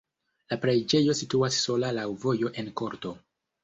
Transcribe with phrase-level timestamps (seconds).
[0.53, 3.19] La preĝejo situas sola laŭ vojo en korto.